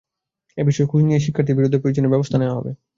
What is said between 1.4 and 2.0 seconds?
বিরুদ্ধে